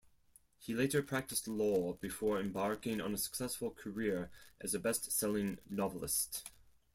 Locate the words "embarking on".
2.39-3.13